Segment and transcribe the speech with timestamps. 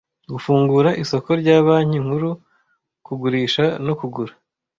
[0.31, 2.29] Gufungura isoko rya Banki Nkuru
[3.05, 4.33] kugurisha no kugura